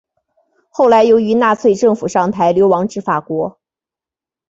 [0.71, 3.59] 后来由于纳粹政府上台流亡至法国。